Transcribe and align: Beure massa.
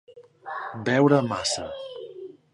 Beure 0.87 1.21
massa. 1.33 1.69